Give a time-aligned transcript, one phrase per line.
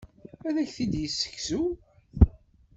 [0.47, 1.63] Ad ak-t-id-yessegzu.